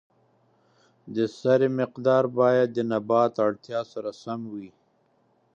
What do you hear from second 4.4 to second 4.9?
وي.